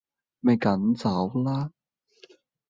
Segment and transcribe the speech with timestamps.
[0.39, 1.69] 咪咁嘈啦